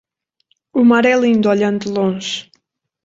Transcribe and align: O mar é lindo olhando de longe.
O 0.73 0.83
mar 0.83 1.05
é 1.05 1.15
lindo 1.15 1.47
olhando 1.47 1.81
de 1.85 1.89
longe. 1.91 2.49